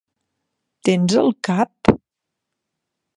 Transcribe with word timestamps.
Tens 0.89 1.13
el 1.23 1.29
cap? 1.49 1.93